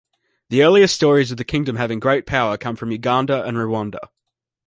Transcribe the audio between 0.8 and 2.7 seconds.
stories of the kingdom having great power